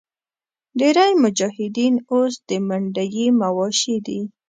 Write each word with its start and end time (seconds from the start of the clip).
ډېری 0.79 1.11
مجاهدین 1.23 1.95
اوس 2.11 2.33
د 2.49 2.49
منډیي 2.67 3.25
مواشي 3.41 3.97
دي. 4.05 4.21